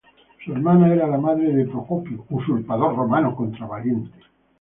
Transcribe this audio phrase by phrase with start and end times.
[0.43, 4.09] Su hermana era la madre de Procopio, usurpador romano contra Valente.